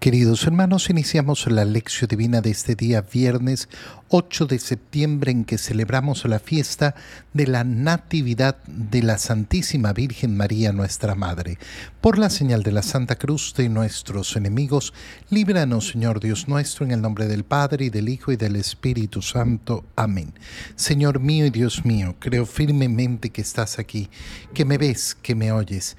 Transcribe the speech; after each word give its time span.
Queridos 0.00 0.46
hermanos, 0.46 0.88
iniciamos 0.88 1.46
la 1.46 1.66
lección 1.66 2.08
divina 2.08 2.40
de 2.40 2.48
este 2.48 2.74
día 2.74 3.02
viernes 3.02 3.68
8 4.08 4.46
de 4.46 4.58
septiembre 4.58 5.30
en 5.30 5.44
que 5.44 5.58
celebramos 5.58 6.24
la 6.24 6.38
fiesta 6.38 6.94
de 7.34 7.46
la 7.46 7.64
Natividad 7.64 8.56
de 8.66 9.02
la 9.02 9.18
Santísima 9.18 9.92
Virgen 9.92 10.38
María 10.38 10.72
nuestra 10.72 11.14
Madre. 11.14 11.58
Por 12.00 12.16
la 12.16 12.30
señal 12.30 12.62
de 12.62 12.72
la 12.72 12.82
Santa 12.82 13.16
Cruz 13.16 13.52
de 13.54 13.68
nuestros 13.68 14.36
enemigos, 14.36 14.94
líbranos 15.28 15.88
Señor 15.88 16.18
Dios 16.18 16.48
nuestro 16.48 16.86
en 16.86 16.92
el 16.92 17.02
nombre 17.02 17.28
del 17.28 17.44
Padre 17.44 17.84
y 17.84 17.90
del 17.90 18.08
Hijo 18.08 18.32
y 18.32 18.36
del 18.36 18.56
Espíritu 18.56 19.20
Santo. 19.20 19.84
Amén. 19.96 20.32
Señor 20.76 21.20
mío 21.20 21.44
y 21.44 21.50
Dios 21.50 21.84
mío, 21.84 22.16
creo 22.18 22.46
firmemente 22.46 23.28
que 23.28 23.42
estás 23.42 23.78
aquí, 23.78 24.08
que 24.54 24.64
me 24.64 24.78
ves, 24.78 25.14
que 25.20 25.34
me 25.34 25.52
oyes. 25.52 25.98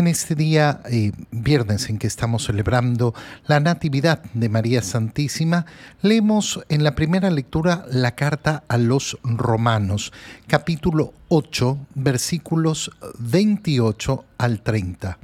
En 0.00 0.06
este 0.06 0.34
día, 0.34 0.80
eh, 0.90 1.12
viernes 1.30 1.90
en 1.90 1.98
que 1.98 2.06
estamos 2.06 2.46
celebrando 2.46 3.12
la 3.46 3.60
Natividad 3.60 4.22
de 4.32 4.48
María 4.48 4.80
Santísima, 4.80 5.66
leemos 6.00 6.58
en 6.70 6.84
la 6.84 6.94
primera 6.94 7.28
lectura 7.28 7.84
la 7.90 8.14
carta 8.14 8.64
a 8.66 8.78
los 8.78 9.18
Romanos, 9.22 10.10
capítulo 10.46 11.12
8, 11.28 11.76
versículos 11.96 12.90
28 13.18 14.24
al 14.38 14.62
30. 14.62 15.18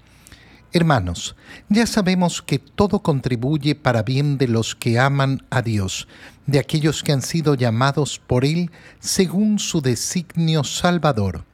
Hermanos, 0.75 1.37
ya 1.71 1.87
sabemos 1.87 2.43
que 2.43 2.59
todo 2.59 2.99
contribuye 2.99 3.77
para 3.77 4.03
bien 4.03 4.37
de 4.37 4.49
los 4.49 4.75
que 4.75 4.99
aman 4.99 5.43
a 5.49 5.63
Dios, 5.63 6.07
de 6.45 6.59
aquellos 6.59 7.03
que 7.03 7.13
han 7.13 7.23
sido 7.23 7.55
llamados 7.55 8.19
por 8.19 8.45
Él 8.45 8.71
según 9.01 9.59
su 9.59 9.81
designio 9.81 10.65
salvador. 10.65 11.45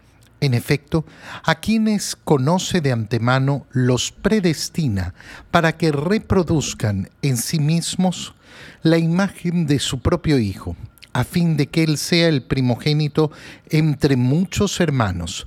En 0.43 0.55
efecto, 0.55 1.07
a 1.45 1.61
quienes 1.61 2.17
conoce 2.17 2.81
de 2.81 2.91
antemano 2.91 3.65
los 3.71 4.11
predestina 4.11 5.15
para 5.53 5.77
que 5.79 5.93
reproduzcan 5.93 7.11
en 7.23 7.37
sí 7.37 7.61
mismos 7.61 8.35
la 8.83 8.99
imagen 8.99 9.69
de 9.69 9.79
su 9.79 10.01
propio 10.01 10.41
Hijo, 10.41 10.77
a 11.13 11.23
fin 11.23 11.57
de 11.57 11.69
que 11.69 11.85
Él 11.85 11.97
sea 11.97 12.27
el 12.27 12.43
primogénito 12.43 13.31
entre 13.71 14.17
muchos 14.17 14.81
hermanos. 14.81 15.47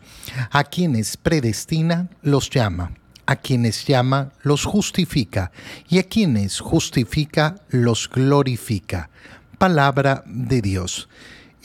A 0.50 0.64
quienes 0.64 1.18
predestina 1.18 2.10
los 2.22 2.50
llama 2.50 2.92
a 3.28 3.38
quienes 3.38 3.86
llama 3.86 4.34
los 4.44 4.66
justifica 4.66 5.52
y 5.90 5.98
a 5.98 6.04
quienes 6.04 6.60
justifica 6.60 7.56
los 7.70 8.08
glorifica. 8.08 9.10
Palabra 9.58 10.24
de 10.28 10.62
Dios. 10.62 11.10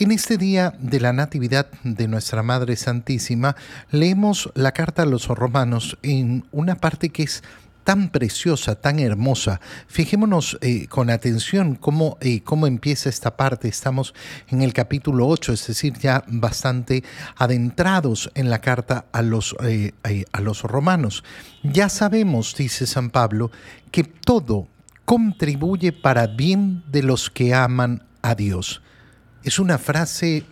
En 0.00 0.12
este 0.12 0.38
día 0.38 0.72
de 0.78 0.98
la 0.98 1.12
Natividad 1.12 1.70
de 1.84 2.08
nuestra 2.08 2.42
Madre 2.42 2.74
Santísima, 2.76 3.54
leemos 3.90 4.50
la 4.54 4.72
carta 4.72 5.02
a 5.02 5.04
los 5.04 5.28
romanos 5.28 5.98
en 6.02 6.46
una 6.52 6.76
parte 6.76 7.10
que 7.10 7.24
es 7.24 7.42
tan 7.84 8.08
preciosa, 8.08 8.76
tan 8.76 8.98
hermosa. 8.98 9.60
Fijémonos 9.88 10.56
eh, 10.62 10.86
con 10.86 11.10
atención 11.10 11.74
cómo, 11.74 12.16
eh, 12.22 12.40
cómo 12.42 12.66
empieza 12.66 13.10
esta 13.10 13.36
parte. 13.36 13.68
Estamos 13.68 14.14
en 14.48 14.62
el 14.62 14.72
capítulo 14.72 15.28
8, 15.28 15.52
es 15.52 15.66
decir, 15.66 15.92
ya 15.98 16.24
bastante 16.28 17.04
adentrados 17.36 18.30
en 18.34 18.48
la 18.48 18.62
carta 18.62 19.04
a 19.12 19.20
los, 19.20 19.54
eh, 19.62 19.92
a 20.32 20.40
los 20.40 20.62
romanos. 20.62 21.24
Ya 21.62 21.90
sabemos, 21.90 22.54
dice 22.56 22.86
San 22.86 23.10
Pablo, 23.10 23.50
que 23.90 24.04
todo 24.04 24.66
contribuye 25.04 25.92
para 25.92 26.26
bien 26.26 26.84
de 26.90 27.02
los 27.02 27.28
que 27.28 27.52
aman 27.52 28.02
a 28.22 28.34
Dios. 28.34 28.80
Es 29.42 29.58
una 29.58 29.78
frase 29.78 30.44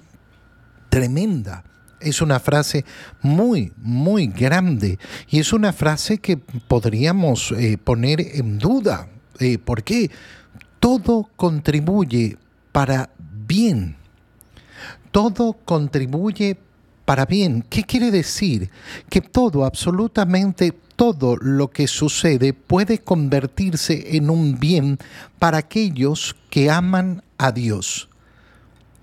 tremenda 0.88 1.64
es 2.00 2.22
una 2.22 2.40
frase 2.40 2.84
muy, 3.22 3.72
muy 3.76 4.28
grande 4.28 4.98
y 5.28 5.40
es 5.40 5.52
una 5.52 5.72
frase 5.72 6.18
que 6.18 6.36
podríamos 6.36 7.52
eh, 7.52 7.78
poner 7.78 8.20
en 8.20 8.58
duda. 8.58 9.08
Eh, 9.38 9.58
¿Por 9.58 9.82
qué? 9.82 10.10
Todo 10.80 11.28
contribuye 11.36 12.36
para 12.72 13.10
bien. 13.46 13.96
Todo 15.10 15.54
contribuye 15.64 16.56
para 17.04 17.26
bien. 17.26 17.64
¿Qué 17.68 17.82
quiere 17.82 18.10
decir? 18.10 18.70
Que 19.08 19.20
todo, 19.20 19.64
absolutamente 19.64 20.72
todo 20.94 21.36
lo 21.36 21.68
que 21.68 21.86
sucede 21.86 22.52
puede 22.52 22.98
convertirse 22.98 24.16
en 24.16 24.30
un 24.30 24.58
bien 24.58 24.98
para 25.38 25.58
aquellos 25.58 26.36
que 26.50 26.70
aman 26.70 27.22
a 27.38 27.52
Dios. 27.52 28.08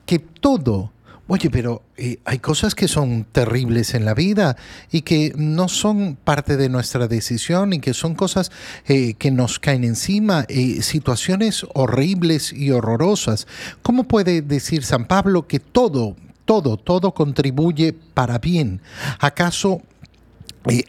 Que 0.05 0.19
todo 0.19 0.91
Oye, 1.27 1.49
pero 1.49 1.81
eh, 1.97 2.19
hay 2.23 2.37
cosas 2.37 2.75
que 2.75 2.87
son 2.87 3.25
terribles 3.31 3.95
en 3.95 4.05
la 4.05 4.13
vida 4.13 4.57
y 4.91 5.01
que 5.01 5.33
no 5.35 5.67
son 5.67 6.17
parte 6.23 6.55
de 6.55 6.69
nuestra 6.69 7.07
decisión 7.07 7.73
y 7.73 7.79
que 7.79 7.95
son 7.95 8.13
cosas 8.13 8.51
eh, 8.85 9.15
que 9.15 9.31
nos 9.31 9.57
caen 9.57 9.83
encima, 9.83 10.45
eh, 10.49 10.83
situaciones 10.83 11.65
horribles 11.73 12.53
y 12.53 12.69
horrorosas. 12.69 13.47
¿Cómo 13.81 14.03
puede 14.03 14.43
decir 14.43 14.83
San 14.83 15.05
Pablo 15.05 15.47
que 15.47 15.59
todo, 15.59 16.15
todo, 16.45 16.77
todo 16.77 17.15
contribuye 17.15 17.93
para 18.13 18.37
bien? 18.37 18.81
¿Acaso 19.19 19.81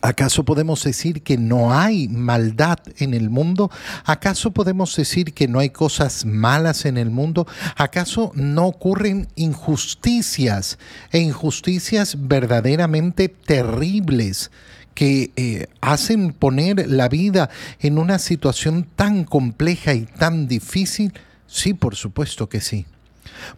¿Acaso 0.00 0.44
podemos 0.44 0.82
decir 0.82 1.22
que 1.22 1.36
no 1.36 1.72
hay 1.72 2.08
maldad 2.08 2.78
en 2.98 3.12
el 3.12 3.28
mundo? 3.28 3.70
¿Acaso 4.04 4.50
podemos 4.50 4.94
decir 4.96 5.34
que 5.34 5.48
no 5.48 5.58
hay 5.58 5.70
cosas 5.70 6.24
malas 6.24 6.86
en 6.86 6.96
el 6.96 7.10
mundo? 7.10 7.46
¿Acaso 7.76 8.32
no 8.34 8.66
ocurren 8.66 9.28
injusticias 9.36 10.78
e 11.12 11.18
injusticias 11.18 12.16
verdaderamente 12.18 13.28
terribles? 13.28 14.50
que 14.94 15.30
eh, 15.36 15.66
hacen 15.82 16.32
poner 16.32 16.88
la 16.88 17.10
vida 17.10 17.50
en 17.80 17.98
una 17.98 18.18
situación 18.18 18.88
tan 18.96 19.24
compleja 19.24 19.92
y 19.92 20.06
tan 20.06 20.48
difícil? 20.48 21.12
Sí, 21.46 21.74
por 21.74 21.96
supuesto 21.96 22.48
que 22.48 22.62
sí. 22.62 22.86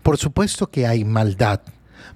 Por 0.03 0.19
supuesto 0.19 0.69
que 0.69 0.89
hay 0.89 1.05
maldad, 1.05 1.61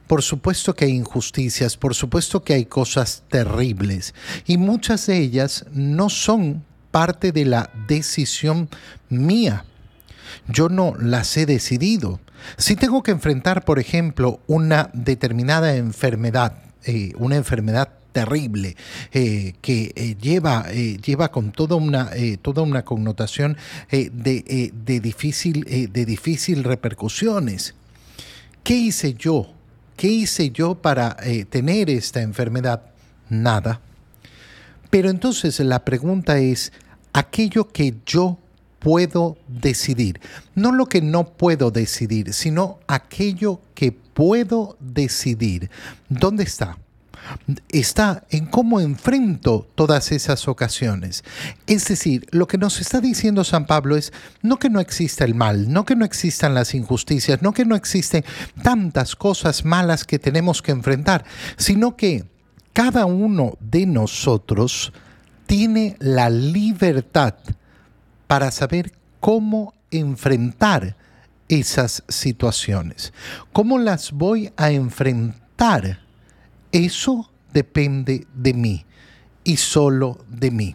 por 0.07 0.23
supuesto 0.23 0.75
que 0.75 0.87
hay 0.87 0.93
injusticias, 0.93 1.77
por 1.77 1.95
supuesto 1.95 2.43
que 2.43 2.55
hay 2.55 2.67
cosas 2.67 3.23
terribles 3.29 4.15
y 4.47 4.59
muchas 4.59 5.07
de 5.07 5.19
ellas 5.19 5.65
no 5.73 6.09
son 6.09 6.65
parte 6.93 7.33
de 7.33 7.45
la 7.45 7.71
decisión 7.89 8.69
mía. 9.09 9.65
Yo 10.49 10.69
no 10.69 10.95
las 10.99 11.37
he 11.37 11.47
decidido. 11.47 12.21
Si 12.57 12.77
tengo 12.77 13.03
que 13.03 13.11
enfrentar, 13.11 13.65
por 13.65 13.79
ejemplo, 13.79 14.41
una 14.47 14.91
determinada 14.93 15.77
enfermedad, 15.77 16.59
eh, 16.85 17.13
una 17.19 17.37
enfermedad 17.37 17.89
terrible 18.13 18.77
eh, 19.13 19.55
que 19.63 19.93
eh, 19.97 20.17
lleva, 20.21 20.71
lleva 20.71 21.31
con 21.31 21.51
toda 21.51 21.77
una, 21.77 22.11
toda 22.43 22.63
una 22.63 22.85
connotación 22.85 23.57
de, 23.91 24.71
de, 24.75 25.01
difícil, 25.01 25.91
de 25.91 26.05
difícil 26.05 26.65
repercusiones. 26.65 27.75
¿Qué 28.63 28.75
hice 28.75 29.15
yo 29.15 29.55
¿Qué 30.03 30.09
hice 30.09 30.51
yo 30.51 30.75
para 30.75 31.17
eh, 31.23 31.45
tener 31.45 31.89
esta 31.89 32.23
enfermedad? 32.23 32.83
Nada. 33.29 33.81
Pero 34.91 35.09
entonces 35.09 35.61
la 35.61 35.85
pregunta 35.85 36.39
es, 36.39 36.73
aquello 37.13 37.69
que 37.69 37.95
yo 38.05 38.37
puedo 38.81 39.39
decidir, 39.47 40.21
no 40.57 40.73
lo 40.73 40.87
que 40.87 41.03
no 41.03 41.29
puedo 41.37 41.71
decidir, 41.71 42.33
sino 42.33 42.81
aquello 42.89 43.61
que 43.77 43.93
puedo 43.93 44.77
decidir, 44.81 45.71
¿dónde 46.09 46.43
está? 46.43 46.79
Está 47.71 48.25
en 48.31 48.47
cómo 48.47 48.81
enfrento 48.81 49.69
todas 49.75 50.13
esas 50.13 50.49
ocasiones. 50.49 51.25
Es 51.67 51.87
decir, 51.89 52.27
lo 52.31 52.47
que 52.47 52.59
nos 52.59 52.81
está 52.81 53.01
diciendo 53.01 53.45
San 53.45 53.67
Pablo 53.67 53.97
es 53.97 54.13
no 54.43 54.59
que 54.59 54.71
no 54.71 54.81
exista 54.81 55.25
el 55.25 55.35
mal, 55.35 55.73
no 55.73 55.85
que 55.85 55.97
no 55.97 56.05
existan 56.05 56.55
las 56.55 56.75
injusticias, 56.75 57.43
no 57.43 57.53
que 57.53 57.65
no 57.65 57.77
existen 57.77 58.25
tantas 58.63 59.17
cosas 59.17 59.65
malas 59.65 60.05
que 60.05 60.19
tenemos 60.19 60.63
que 60.63 60.73
enfrentar, 60.73 61.25
sino 61.57 61.97
que 61.97 62.25
cada 62.73 63.07
uno 63.07 63.57
de 63.61 63.87
nosotros 63.87 64.93
tiene 65.47 65.97
la 66.01 66.31
libertad 66.31 67.35
para 68.27 68.51
saber 68.51 68.93
cómo 69.21 69.75
enfrentar 69.91 70.97
esas 71.49 72.03
situaciones. 72.09 73.13
¿Cómo 73.53 73.79
las 73.79 74.13
voy 74.13 74.53
a 74.57 74.71
enfrentar? 74.71 76.02
Eso 76.73 77.31
depende 77.53 78.27
de 78.35 78.55
mí 78.55 78.85
y 79.45 79.57
solo 79.57 80.25
de 80.29 80.51
mí. 80.51 80.75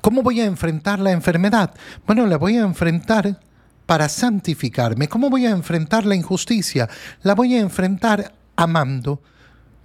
¿Cómo 0.00 0.22
voy 0.22 0.40
a 0.40 0.46
enfrentar 0.46 0.98
la 0.98 1.12
enfermedad? 1.12 1.74
Bueno, 2.06 2.26
la 2.26 2.38
voy 2.38 2.56
a 2.56 2.62
enfrentar 2.62 3.40
para 3.86 4.08
santificarme. 4.08 5.08
¿Cómo 5.08 5.30
voy 5.30 5.46
a 5.46 5.50
enfrentar 5.50 6.06
la 6.06 6.14
injusticia? 6.14 6.88
La 7.22 7.34
voy 7.34 7.54
a 7.54 7.60
enfrentar 7.60 8.32
amando, 8.56 9.22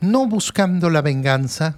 no 0.01 0.25
buscando 0.27 0.89
la 0.89 1.01
venganza, 1.01 1.77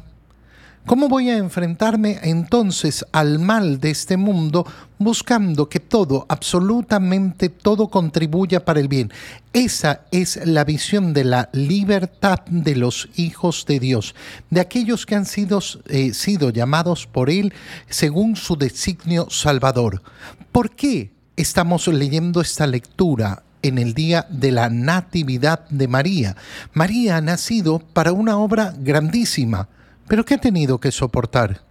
¿Cómo 0.86 1.10
voy 1.10 1.32
a 1.32 1.38
enfrentarme 1.38 2.20
entonces 2.22 3.04
al 3.12 3.40
mal 3.40 3.80
de 3.80 3.90
este 3.90 4.18
mundo 4.18 4.68
buscando 5.00 5.68
que 5.68 5.80
todo, 5.80 6.28
absolutamente 6.30 7.50
todo 7.50 7.88
contribuya 7.88 8.64
para 8.64 8.82
el 8.82 8.88
bien? 8.88 9.12
Esa 9.52 10.02
es 10.12 10.46
la 10.46 10.64
visión 10.64 11.12
de 11.12 11.24
la 11.24 11.50
libertad 11.54 12.42
de 12.46 12.76
los 12.76 13.10
hijos 13.16 13.66
de 13.66 13.80
Dios, 13.80 14.14
de 14.52 14.62
aquellos 14.62 15.08
que 15.08 15.16
han 15.16 15.26
sido, 15.26 15.60
eh, 15.88 16.14
sido 16.14 16.52
llamados 16.52 17.08
por 17.08 17.32
Él 17.32 17.52
según 17.90 18.36
su 18.36 18.56
designio 18.56 19.28
salvador. 19.32 20.04
¿Por 20.52 20.76
qué 20.76 21.12
estamos 21.36 21.88
leyendo 21.88 22.42
esta 22.42 22.68
lectura 22.68 23.42
en 23.64 23.80
el 23.80 23.96
día 23.96 24.28
de 24.30 24.52
la 24.52 24.70
Natividad 24.70 25.68
de 25.68 25.88
María? 25.88 26.36
María 26.74 27.18
ha 27.18 27.22
nacido 27.22 27.80
para 27.80 28.14
una 28.14 28.38
obra 28.38 28.72
grandísima 28.78 29.68
pero 30.08 30.26
¿qué 30.26 30.36
ha 30.36 30.40
tenido 30.40 30.80
que 30.80 30.92
soportar? 30.92 31.62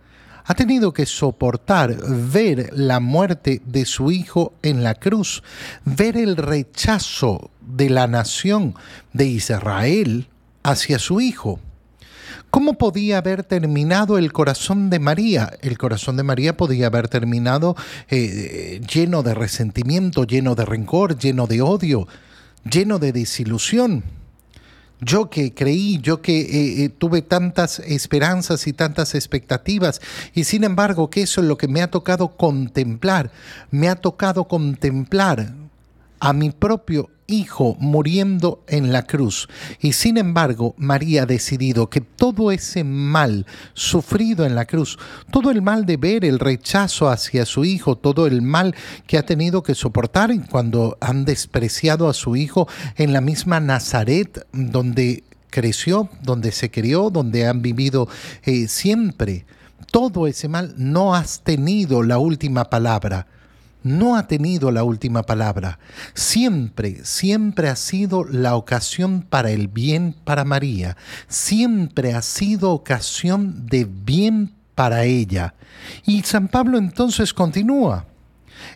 Ha 0.47 0.55
tenido 0.55 0.93
que 0.93 1.07
soportar 1.07 1.97
ver 2.07 2.71
la 2.75 3.01
muerte 3.01 3.63
de 3.65 3.87
su 3.87 4.11
hijo 4.11 4.53
en 4.63 4.83
la 4.83 4.95
cruz, 4.95 5.43
ver 5.85 6.17
el 6.17 6.37
rechazo 6.37 7.51
de 7.63 7.89
la 7.89 8.07
nación 8.07 8.75
de 9.15 9.27
Israel 9.27 10.29
hacia 10.63 10.99
su 10.99 11.21
hijo. 11.21 11.61
¿Cómo 12.51 12.75
podía 12.75 13.19
haber 13.19 13.43
terminado 13.43 14.19
el 14.19 14.33
corazón 14.33 14.91
de 14.91 14.99
María? 14.99 15.51
El 15.61 15.79
corazón 15.79 16.17
de 16.17 16.23
María 16.23 16.57
podía 16.57 16.87
haber 16.87 17.09
terminado 17.09 17.75
eh, 18.09 18.81
lleno 18.93 19.23
de 19.23 19.35
resentimiento, 19.35 20.25
lleno 20.25 20.55
de 20.55 20.65
rencor, 20.65 21.19
lleno 21.19 21.47
de 21.47 21.63
odio, 21.63 22.07
lleno 22.71 22.99
de 22.99 23.13
desilusión. 23.13 24.05
Yo 25.01 25.29
que 25.29 25.53
creí, 25.53 25.99
yo 26.01 26.23
que 26.23 26.41
eh, 26.41 26.85
eh, 26.85 26.89
tuve 26.89 27.21
tantas 27.21 27.81
esperanzas 27.81 28.67
y 28.67 28.73
tantas 28.73 29.15
expectativas, 29.15 30.01
y 30.35 30.45
sin 30.45 30.65
embargo 30.65 31.11
que 31.11 31.23
eso 31.23 31.41
es 31.41 31.47
lo 31.47 31.59
que 31.59 31.69
me 31.69 31.83
ha 31.83 31.91
tocado 31.91 32.29
contemplar, 32.29 33.31
me 33.71 33.89
ha 33.89 33.97
tocado 33.97 34.45
contemplar 34.45 35.53
a 36.25 36.33
mi 36.33 36.51
propio 36.51 37.11
Hijo 37.27 37.75
muriendo 37.81 38.63
en 38.67 38.93
la 38.93 39.07
cruz. 39.07 39.49
Y 39.81 39.95
sin 39.95 40.19
embargo, 40.19 40.75
María 40.77 41.23
ha 41.23 41.27
decidido 41.27 41.89
que 41.89 42.03
todo 42.03 42.51
ese 42.51 42.85
mal 42.85 43.47
sufrido 43.73 44.45
en 44.45 44.55
la 44.55 44.67
cruz, 44.67 44.99
todo 45.31 45.51
el 45.51 45.63
mal 45.63 45.87
de 45.87 45.97
ver 45.97 46.27
el 46.27 46.39
rechazo 46.39 47.09
hacia 47.09 47.47
su 47.47 47.65
Hijo, 47.65 47.97
todo 47.97 48.27
el 48.27 48.43
mal 48.43 48.75
que 49.07 49.17
ha 49.17 49.25
tenido 49.25 49.63
que 49.63 49.75
soportar 49.75 50.31
cuando 50.51 50.99
han 51.01 51.25
despreciado 51.25 52.11
a 52.11 52.15
su 52.15 52.37
Hijo 52.37 52.69
en 52.97 53.15
la 53.15 53.23
misma 53.23 53.59
Nazaret, 53.59 54.47
donde 54.53 55.25
creció, 55.49 56.11
donde 56.23 56.53
se 56.53 56.71
crió, 56.71 57.09
donde 57.09 57.47
han 57.47 57.63
vivido 57.63 58.07
eh, 58.45 58.69
siempre. 58.69 59.47
Todo 59.91 60.27
ese 60.27 60.49
mal 60.49 60.75
no 60.77 61.15
has 61.15 61.41
tenido 61.41 62.03
la 62.03 62.19
última 62.19 62.65
palabra 62.65 63.29
no 63.85 64.17
ha 64.17 64.27
tenido 64.27 64.73
la 64.73 64.83
última 64.83 65.23
palabra. 65.23 65.79
Siempre, 66.15 67.05
siempre 67.05 67.69
ha 67.69 67.77
sido 67.77 68.25
la 68.25 68.57
ocasión 68.57 69.23
para 69.23 69.51
el 69.51 69.69
bien 69.69 70.17
para 70.25 70.45
María. 70.45 70.97
Siempre 71.29 72.15
ha 72.15 72.23
sido 72.23 72.73
ocasión 72.73 73.67
de 73.67 73.85
bien 73.85 74.55
para 74.75 75.05
ella. 75.05 75.55
Y 76.05 76.23
San 76.23 76.49
Pablo 76.49 76.79
entonces 76.79 77.33
continúa. 77.33 78.07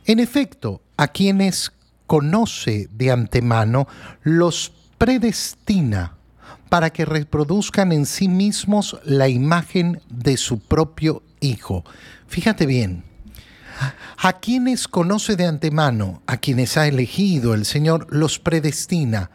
En 0.04 0.20
efecto, 0.20 0.82
a 0.96 1.08
quienes 1.08 1.72
conoce 2.06 2.88
de 2.92 3.10
antemano, 3.10 3.88
los 4.22 4.72
predestina 4.98 6.14
para 6.68 6.90
que 6.90 7.04
reproduzcan 7.04 7.92
en 7.92 8.04
sí 8.04 8.28
mismos 8.28 8.98
la 9.04 9.28
imagen 9.28 10.02
de 10.10 10.36
su 10.36 10.58
propio 10.58 11.22
Hijo. 11.40 11.84
Fíjate 12.26 12.66
bien, 12.66 13.04
a 14.16 14.32
quienes 14.34 14.88
conoce 14.88 15.36
de 15.36 15.46
antemano, 15.46 16.22
a 16.26 16.36
quienes 16.38 16.76
ha 16.76 16.86
elegido 16.86 17.54
el 17.54 17.64
Señor, 17.64 18.06
los 18.10 18.38
predestina. 18.38 19.30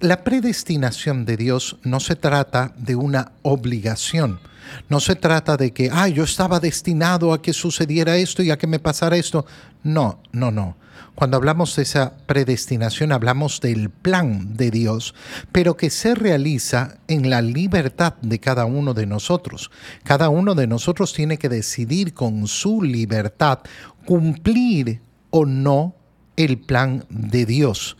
La 0.00 0.24
predestinación 0.24 1.26
de 1.26 1.36
Dios 1.36 1.76
no 1.82 2.00
se 2.00 2.16
trata 2.16 2.72
de 2.78 2.96
una 2.96 3.32
obligación. 3.42 4.40
No 4.88 4.98
se 4.98 5.14
trata 5.14 5.58
de 5.58 5.74
que, 5.74 5.90
ah, 5.92 6.08
yo 6.08 6.24
estaba 6.24 6.58
destinado 6.58 7.34
a 7.34 7.42
que 7.42 7.52
sucediera 7.52 8.16
esto 8.16 8.42
y 8.42 8.50
a 8.50 8.56
que 8.56 8.66
me 8.66 8.78
pasara 8.78 9.18
esto. 9.18 9.44
No, 9.82 10.22
no, 10.32 10.50
no. 10.50 10.78
Cuando 11.14 11.36
hablamos 11.36 11.76
de 11.76 11.82
esa 11.82 12.14
predestinación, 12.24 13.12
hablamos 13.12 13.60
del 13.60 13.90
plan 13.90 14.56
de 14.56 14.70
Dios, 14.70 15.14
pero 15.52 15.76
que 15.76 15.90
se 15.90 16.14
realiza 16.14 16.96
en 17.06 17.28
la 17.28 17.42
libertad 17.42 18.14
de 18.22 18.40
cada 18.40 18.64
uno 18.64 18.94
de 18.94 19.04
nosotros. 19.04 19.70
Cada 20.02 20.30
uno 20.30 20.54
de 20.54 20.66
nosotros 20.66 21.12
tiene 21.12 21.36
que 21.36 21.50
decidir 21.50 22.14
con 22.14 22.48
su 22.48 22.80
libertad 22.82 23.58
cumplir 24.06 25.02
o 25.28 25.44
no 25.44 25.94
el 26.36 26.58
plan 26.58 27.04
de 27.10 27.44
Dios. 27.44 27.98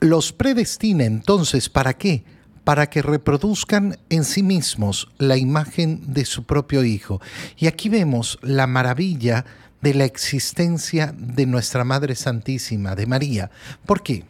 Los 0.00 0.32
predestina 0.32 1.04
entonces, 1.04 1.68
¿para 1.68 1.94
qué? 1.94 2.24
Para 2.64 2.88
que 2.88 3.02
reproduzcan 3.02 3.98
en 4.10 4.24
sí 4.24 4.42
mismos 4.42 5.08
la 5.18 5.36
imagen 5.36 6.12
de 6.12 6.24
su 6.24 6.44
propio 6.44 6.84
Hijo. 6.84 7.20
Y 7.56 7.66
aquí 7.66 7.88
vemos 7.88 8.38
la 8.42 8.66
maravilla 8.66 9.44
de 9.80 9.94
la 9.94 10.04
existencia 10.04 11.14
de 11.16 11.46
nuestra 11.46 11.84
Madre 11.84 12.14
Santísima, 12.14 12.94
de 12.94 13.06
María. 13.06 13.50
¿Por 13.86 14.02
qué? 14.02 14.24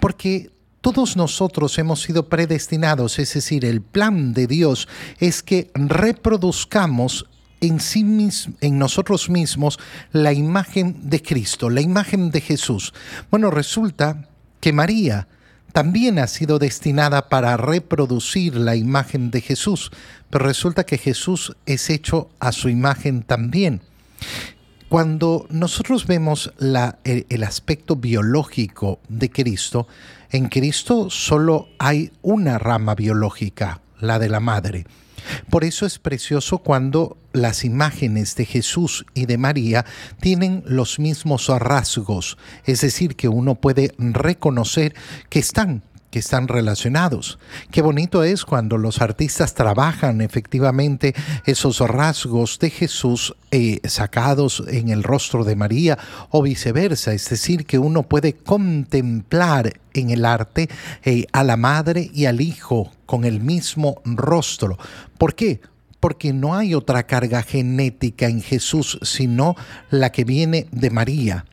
Porque 0.00 0.50
todos 0.80 1.16
nosotros 1.16 1.78
hemos 1.78 2.02
sido 2.02 2.28
predestinados, 2.28 3.18
es 3.18 3.34
decir, 3.34 3.64
el 3.64 3.80
plan 3.80 4.32
de 4.32 4.46
Dios 4.46 4.88
es 5.18 5.42
que 5.42 5.70
reproduzcamos 5.74 7.26
en, 7.60 7.80
sí 7.80 8.04
en 8.60 8.78
nosotros 8.78 9.28
mismos 9.28 9.78
la 10.12 10.32
imagen 10.32 11.10
de 11.10 11.22
Cristo, 11.22 11.70
la 11.70 11.80
imagen 11.80 12.30
de 12.30 12.40
Jesús. 12.40 12.94
Bueno, 13.30 13.50
resulta 13.50 14.28
que 14.60 14.72
María 14.72 15.28
también 15.72 16.18
ha 16.18 16.26
sido 16.26 16.58
destinada 16.58 17.28
para 17.28 17.56
reproducir 17.56 18.56
la 18.56 18.74
imagen 18.74 19.30
de 19.30 19.40
Jesús, 19.40 19.90
pero 20.30 20.46
resulta 20.46 20.84
que 20.84 20.98
Jesús 20.98 21.56
es 21.66 21.90
hecho 21.90 22.30
a 22.40 22.52
su 22.52 22.68
imagen 22.68 23.22
también. 23.22 23.82
Cuando 24.88 25.46
nosotros 25.50 26.06
vemos 26.06 26.52
el, 26.58 27.42
aspecto 27.42 27.96
biológico 27.96 29.00
de 29.08 29.30
Cristo, 29.30 29.86
en 30.30 30.48
Cristo 30.48 31.10
solo 31.10 31.68
hay 31.78 32.10
una 32.22 32.58
rama 32.58 32.94
biológica, 32.94 33.82
la 34.00 34.18
de 34.18 34.30
la 34.30 34.40
madre. 34.40 34.86
Por 35.50 35.64
eso 35.64 35.86
es 35.86 35.98
precioso 35.98 36.58
cuando 36.58 37.16
las 37.32 37.64
imágenes 37.64 38.34
de 38.36 38.44
Jesús 38.44 39.06
y 39.14 39.26
de 39.26 39.38
María 39.38 39.84
tienen 40.20 40.62
los 40.66 40.98
mismos 40.98 41.48
rasgos, 41.48 42.38
es 42.64 42.80
decir, 42.80 43.16
que 43.16 43.28
uno 43.28 43.54
puede 43.54 43.94
reconocer 43.98 44.94
que 45.28 45.38
están 45.38 45.82
que 46.10 46.18
están 46.18 46.48
relacionados. 46.48 47.38
Qué 47.70 47.82
bonito 47.82 48.22
es 48.22 48.44
cuando 48.44 48.78
los 48.78 49.00
artistas 49.00 49.54
trabajan 49.54 50.20
efectivamente 50.20 51.14
esos 51.44 51.80
rasgos 51.80 52.58
de 52.58 52.70
Jesús 52.70 53.34
eh, 53.50 53.80
sacados 53.88 54.62
en 54.68 54.88
el 54.88 55.02
rostro 55.02 55.44
de 55.44 55.56
María 55.56 55.98
o 56.30 56.42
viceversa, 56.42 57.12
es 57.12 57.28
decir, 57.28 57.66
que 57.66 57.78
uno 57.78 58.02
puede 58.02 58.34
contemplar 58.34 59.72
en 59.94 60.10
el 60.10 60.24
arte 60.24 60.68
eh, 61.04 61.26
a 61.32 61.44
la 61.44 61.56
madre 61.56 62.10
y 62.12 62.26
al 62.26 62.40
hijo 62.40 62.92
con 63.06 63.24
el 63.24 63.40
mismo 63.40 64.00
rostro. 64.04 64.78
¿Por 65.18 65.34
qué? 65.34 65.60
Porque 66.00 66.32
no 66.32 66.54
hay 66.54 66.74
otra 66.74 67.04
carga 67.04 67.42
genética 67.42 68.26
en 68.26 68.40
Jesús 68.40 68.98
sino 69.02 69.56
la 69.90 70.12
que 70.12 70.24
viene 70.24 70.68
de 70.70 70.90
María. 70.90 71.44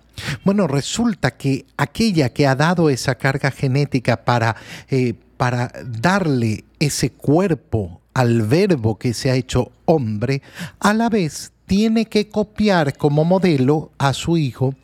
Bueno, 0.44 0.68
resulta 0.68 1.32
que 1.32 1.66
aquella 1.78 2.30
que 2.30 2.48
ha 2.48 2.56
dado 2.56 2.90
esa 2.90 3.16
carga 3.16 3.52
genética 3.52 4.24
para, 4.24 4.56
eh, 4.90 5.14
para 5.38 5.72
darle 5.86 6.64
ese 6.80 7.12
cuerpo 7.12 8.02
al 8.14 8.44
verbo 8.44 8.98
que 8.98 9.14
se 9.14 9.30
ha 9.30 9.36
hecho 9.36 9.72
hombre, 9.86 10.42
a 10.80 10.94
la 10.94 11.10
vez 11.10 11.52
tiene 11.66 12.06
que 12.06 12.30
copiar 12.30 12.96
como 12.98 13.26
modelo 13.26 13.92
a 13.98 14.14
su 14.14 14.38
hijo 14.38 14.76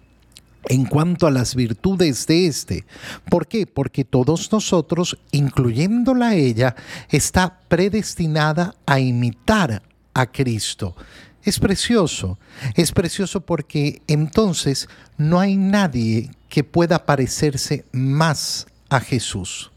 en 0.69 0.85
cuanto 0.85 1.27
a 1.27 1.31
las 1.31 1.55
virtudes 1.55 2.27
de 2.27 2.47
éste. 2.47 2.85
¿Por 3.29 3.47
qué? 3.47 3.65
Porque 3.65 4.03
todos 4.03 4.51
nosotros, 4.51 5.17
incluyéndola 5.31 6.35
ella, 6.35 6.75
está 7.09 7.59
predestinada 7.67 8.75
a 8.85 8.99
imitar 8.99 9.81
a 10.13 10.25
Cristo. 10.27 10.95
Es 11.43 11.59
precioso, 11.59 12.37
es 12.75 12.91
precioso 12.91 13.41
porque 13.41 14.01
entonces 14.07 14.87
no 15.17 15.39
hay 15.39 15.55
nadie 15.55 16.29
que 16.49 16.63
pueda 16.63 17.05
parecerse 17.05 17.85
más 17.91 18.67
a 18.89 18.99
Jesús. 18.99 19.71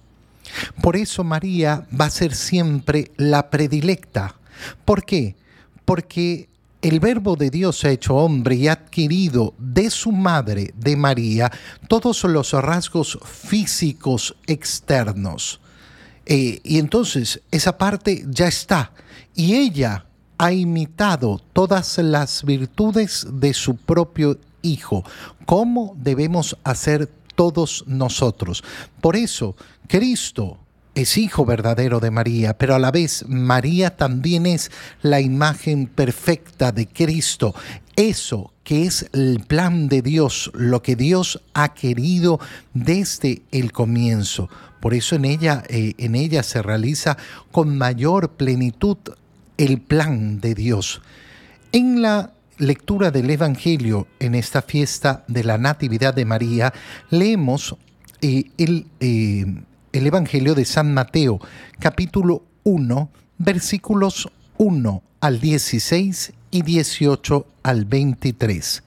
Por 0.82 0.96
eso 0.96 1.24
María 1.24 1.86
va 1.98 2.06
a 2.06 2.10
ser 2.10 2.34
siempre 2.34 3.12
la 3.16 3.48
predilecta. 3.50 4.36
¿Por 4.84 5.04
qué? 5.04 5.36
Porque 5.84 6.48
el 6.82 7.00
verbo 7.00 7.34
de 7.36 7.48
Dios 7.48 7.82
ha 7.84 7.90
hecho 7.90 8.14
hombre 8.14 8.56
y 8.56 8.68
ha 8.68 8.72
adquirido 8.72 9.54
de 9.58 9.88
su 9.88 10.12
madre, 10.12 10.74
de 10.76 10.96
María, 10.96 11.50
todos 11.88 12.24
los 12.24 12.52
rasgos 12.52 13.18
físicos 13.24 14.36
externos. 14.46 15.60
Eh, 16.26 16.60
y 16.62 16.78
entonces 16.78 17.40
esa 17.50 17.78
parte 17.78 18.24
ya 18.28 18.48
está. 18.48 18.92
Y 19.34 19.54
ella 19.54 20.04
ha 20.44 20.52
imitado 20.52 21.40
todas 21.54 21.96
las 21.96 22.44
virtudes 22.44 23.26
de 23.32 23.54
su 23.54 23.76
propio 23.76 24.38
Hijo. 24.60 25.02
¿Cómo 25.46 25.96
debemos 25.98 26.58
hacer 26.64 27.10
todos 27.34 27.84
nosotros? 27.86 28.62
Por 29.00 29.16
eso, 29.16 29.56
Cristo 29.88 30.58
es 30.94 31.16
hijo 31.16 31.46
verdadero 31.46 31.98
de 31.98 32.10
María, 32.10 32.58
pero 32.58 32.74
a 32.74 32.78
la 32.78 32.90
vez 32.90 33.24
María 33.26 33.96
también 33.96 34.44
es 34.44 34.70
la 35.00 35.20
imagen 35.20 35.86
perfecta 35.86 36.72
de 36.72 36.88
Cristo. 36.88 37.54
Eso 37.96 38.52
que 38.64 38.84
es 38.84 39.08
el 39.12 39.44
plan 39.46 39.88
de 39.88 40.02
Dios, 40.02 40.50
lo 40.54 40.82
que 40.82 40.94
Dios 40.94 41.40
ha 41.54 41.72
querido 41.72 42.38
desde 42.74 43.42
el 43.50 43.72
comienzo. 43.72 44.50
Por 44.80 44.92
eso 44.92 45.16
en 45.16 45.24
ella, 45.24 45.62
eh, 45.68 45.94
en 45.96 46.14
ella 46.14 46.42
se 46.42 46.60
realiza 46.60 47.16
con 47.50 47.78
mayor 47.78 48.32
plenitud 48.32 48.98
el 49.58 49.80
plan 49.80 50.40
de 50.40 50.54
Dios. 50.54 51.02
En 51.72 52.02
la 52.02 52.32
lectura 52.58 53.10
del 53.10 53.30
Evangelio 53.30 54.06
en 54.20 54.34
esta 54.34 54.62
fiesta 54.62 55.24
de 55.28 55.44
la 55.44 55.58
Natividad 55.58 56.14
de 56.14 56.24
María, 56.24 56.72
leemos 57.10 57.76
eh, 58.20 58.44
el, 58.58 58.86
eh, 59.00 59.44
el 59.92 60.06
Evangelio 60.06 60.54
de 60.54 60.64
San 60.64 60.94
Mateo, 60.94 61.40
capítulo 61.78 62.44
1, 62.64 63.10
versículos 63.38 64.28
1 64.58 65.02
al 65.20 65.40
16 65.40 66.32
y 66.50 66.62
18 66.62 67.46
al 67.62 67.84
23. 67.84 68.82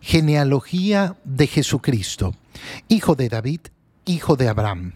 Genealogía 0.00 1.16
de 1.24 1.46
Jesucristo, 1.46 2.34
hijo 2.88 3.14
de 3.14 3.28
David, 3.28 3.60
hijo 4.04 4.36
de 4.36 4.48
Abraham. 4.48 4.94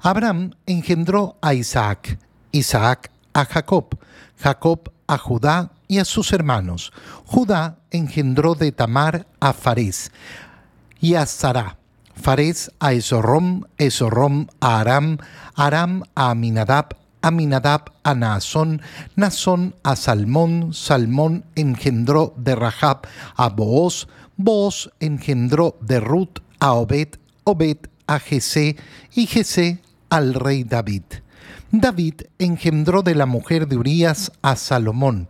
Abraham 0.00 0.52
engendró 0.66 1.36
a 1.42 1.54
Isaac, 1.54 2.18
Isaac 2.52 3.10
a 3.32 3.44
Jacob, 3.44 3.98
Jacob 4.38 4.90
a 5.06 5.18
Judá 5.18 5.72
y 5.88 5.98
a 5.98 6.04
sus 6.04 6.32
hermanos. 6.32 6.92
Judá 7.24 7.78
engendró 7.90 8.54
de 8.54 8.72
Tamar 8.72 9.26
a 9.40 9.52
Farés 9.52 10.10
y 11.00 11.14
a 11.14 11.26
Sará 11.26 11.78
Fares 12.16 12.72
a 12.80 12.92
Esorrom, 12.92 13.64
Esorrom 13.76 14.46
a 14.60 14.80
Aram, 14.80 15.18
Aram 15.54 16.02
a 16.14 16.30
Aminadab, 16.30 16.96
Aminadab 17.22 17.92
a 18.02 18.14
Naasón, 18.14 18.82
Naasón 19.16 19.74
a 19.82 19.96
Salmón, 19.96 20.72
Salmón 20.72 21.44
engendró 21.54 22.34
de 22.36 22.56
Rahab 22.56 23.06
a 23.36 23.48
Booz, 23.50 24.08
Booz 24.36 24.90
engendró 24.98 25.76
de 25.80 26.00
Ruth 26.00 26.40
a 26.58 26.72
Obed, 26.72 27.16
Obed 27.44 27.78
a 28.06 28.18
Jesé 28.18 28.76
y 29.14 29.26
Jesé 29.26 29.82
al 30.08 30.34
rey 30.34 30.64
David. 30.64 31.02
David 31.72 32.22
engendró 32.38 33.02
de 33.02 33.14
la 33.14 33.26
mujer 33.26 33.66
de 33.66 33.76
Urías 33.76 34.30
a 34.42 34.56
Salomón, 34.56 35.28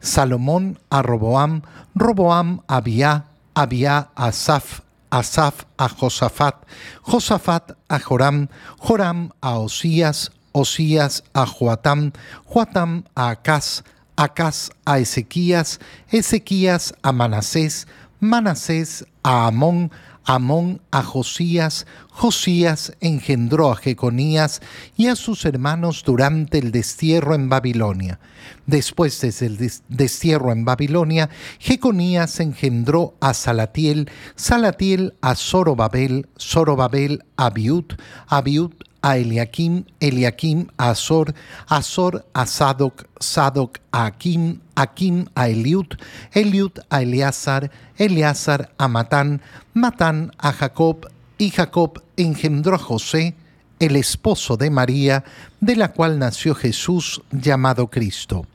Salomón 0.00 0.78
a 0.90 1.02
Roboam, 1.02 1.62
Roboam 1.94 2.62
a 2.66 2.76
Abia, 2.76 3.26
Abia 3.54 4.08
a 4.14 4.32
Saf, 4.32 4.80
Asaf 5.10 5.64
a 5.76 5.88
Josafat, 5.88 6.66
Josafat 7.02 7.76
a 7.88 7.98
Joram, 7.98 8.48
Joram 8.80 9.30
a 9.40 9.58
Osías, 9.58 10.32
Osías 10.52 11.22
a 11.34 11.46
Joatam, 11.46 12.12
Joatam 12.46 13.04
a 13.14 13.30
Acaz, 13.30 13.84
Acaz 14.16 14.70
a 14.84 14.98
Ezequías, 14.98 15.80
Ezequías 16.10 16.94
a 17.02 17.12
Manasés, 17.12 17.86
Manasés 18.24 19.04
a 19.22 19.46
Amón, 19.46 19.90
Amón 20.24 20.80
a 20.90 21.02
Josías, 21.02 21.86
Josías 22.08 22.96
engendró 23.00 23.70
a 23.70 23.76
Jeconías 23.76 24.62
y 24.96 25.08
a 25.08 25.16
sus 25.16 25.44
hermanos 25.44 26.02
durante 26.06 26.58
el 26.58 26.72
destierro 26.72 27.34
en 27.34 27.50
Babilonia. 27.50 28.18
Después 28.64 29.20
del 29.20 29.70
destierro 29.88 30.52
en 30.52 30.64
Babilonia, 30.64 31.28
Jeconías 31.58 32.40
engendró 32.40 33.14
a 33.20 33.34
Salatiel, 33.34 34.10
Salatiel 34.36 35.14
a 35.20 35.34
Zorobabel, 35.34 36.26
Zorobabel 36.38 37.24
a 37.36 37.46
Abiud, 37.46 37.92
Abiud 38.26 38.72
a 39.02 39.18
Eliakim, 39.18 39.84
Eliakim 40.00 40.68
a 40.78 40.90
Azor, 40.90 41.34
Azor 41.66 42.24
a 42.32 42.46
Sadoc, 42.46 43.04
Sadoc 43.20 43.80
a 43.92 44.06
Akim, 44.06 44.60
Akim 44.74 45.26
a 45.34 45.48
Eliud, 45.48 45.86
Eliud 46.32 46.72
a 46.90 47.02
Eleazar, 47.02 47.70
Eleazar 47.96 48.72
a 48.78 48.88
Matán, 48.88 49.40
Matán 49.72 50.32
a 50.38 50.52
Jacob, 50.52 51.08
y 51.38 51.50
Jacob 51.50 52.02
engendró 52.16 52.76
a 52.76 52.78
José, 52.78 53.34
el 53.80 53.96
esposo 53.96 54.56
de 54.56 54.70
María, 54.70 55.24
de 55.60 55.76
la 55.76 55.92
cual 55.92 56.18
nació 56.18 56.54
Jesús 56.54 57.22
llamado 57.30 57.88
Cristo. 57.88 58.46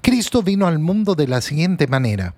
Cristo 0.00 0.42
vino 0.42 0.66
al 0.66 0.78
mundo 0.78 1.14
de 1.14 1.28
la 1.28 1.40
siguiente 1.40 1.86
manera. 1.86 2.34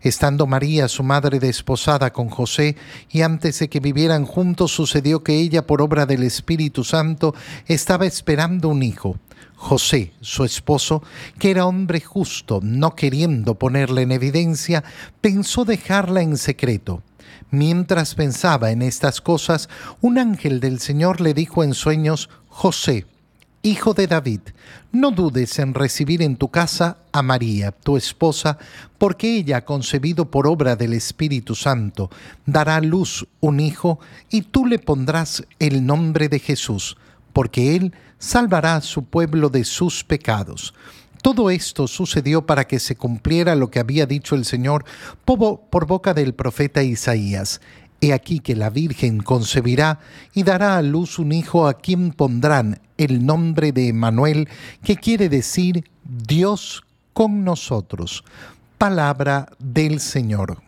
Estando 0.00 0.46
María, 0.46 0.88
su 0.88 1.02
madre, 1.02 1.38
desposada 1.38 2.12
con 2.12 2.30
José, 2.30 2.76
y 3.10 3.22
antes 3.22 3.58
de 3.58 3.68
que 3.68 3.80
vivieran 3.80 4.24
juntos, 4.24 4.72
sucedió 4.72 5.22
que 5.22 5.36
ella, 5.36 5.66
por 5.66 5.82
obra 5.82 6.06
del 6.06 6.22
Espíritu 6.22 6.84
Santo, 6.84 7.34
estaba 7.66 8.06
esperando 8.06 8.68
un 8.68 8.82
hijo. 8.82 9.16
José, 9.56 10.12
su 10.20 10.44
esposo, 10.44 11.02
que 11.38 11.50
era 11.50 11.66
hombre 11.66 12.00
justo, 12.00 12.60
no 12.62 12.94
queriendo 12.94 13.56
ponerla 13.56 14.02
en 14.02 14.12
evidencia, 14.12 14.84
pensó 15.20 15.64
dejarla 15.64 16.22
en 16.22 16.36
secreto. 16.36 17.02
Mientras 17.50 18.14
pensaba 18.14 18.70
en 18.70 18.82
estas 18.82 19.20
cosas, 19.20 19.68
un 20.00 20.18
ángel 20.18 20.60
del 20.60 20.80
Señor 20.80 21.20
le 21.20 21.34
dijo 21.34 21.64
en 21.64 21.74
sueños, 21.74 22.28
José, 22.48 23.06
Hijo 23.62 23.92
de 23.92 24.06
David, 24.06 24.40
no 24.92 25.10
dudes 25.10 25.58
en 25.58 25.74
recibir 25.74 26.22
en 26.22 26.36
tu 26.36 26.48
casa 26.48 26.98
a 27.10 27.22
María, 27.22 27.72
tu 27.72 27.96
esposa, 27.96 28.56
porque 28.98 29.36
ella, 29.36 29.64
concebido 29.64 30.30
por 30.30 30.46
obra 30.46 30.76
del 30.76 30.92
Espíritu 30.92 31.56
Santo, 31.56 32.08
dará 32.46 32.76
a 32.76 32.80
luz 32.80 33.26
un 33.40 33.58
hijo, 33.58 33.98
y 34.30 34.42
tú 34.42 34.64
le 34.64 34.78
pondrás 34.78 35.44
el 35.58 35.84
nombre 35.84 36.28
de 36.28 36.38
Jesús, 36.38 36.96
porque 37.32 37.74
él 37.74 37.94
salvará 38.18 38.76
a 38.76 38.80
su 38.80 39.04
pueblo 39.04 39.48
de 39.48 39.64
sus 39.64 40.04
pecados. 40.04 40.74
Todo 41.22 41.50
esto 41.50 41.88
sucedió 41.88 42.46
para 42.46 42.66
que 42.66 42.78
se 42.78 42.96
cumpliera 42.96 43.54
lo 43.54 43.70
que 43.70 43.80
había 43.80 44.06
dicho 44.06 44.34
el 44.34 44.44
Señor 44.44 44.84
por 45.24 45.86
boca 45.86 46.14
del 46.14 46.34
profeta 46.34 46.82
Isaías. 46.82 47.60
He 48.00 48.12
aquí 48.12 48.38
que 48.38 48.54
la 48.54 48.70
Virgen 48.70 49.20
concebirá 49.20 49.98
y 50.32 50.44
dará 50.44 50.76
a 50.76 50.82
luz 50.82 51.18
un 51.18 51.32
hijo 51.32 51.66
a 51.66 51.74
quien 51.74 52.12
pondrán 52.12 52.80
el 52.96 53.26
nombre 53.26 53.72
de 53.72 53.88
Emanuel, 53.88 54.48
que 54.84 54.96
quiere 54.96 55.28
decir 55.28 55.84
Dios 56.04 56.84
con 57.12 57.44
nosotros. 57.44 58.24
Palabra 58.78 59.48
del 59.58 59.98
Señor. 59.98 60.67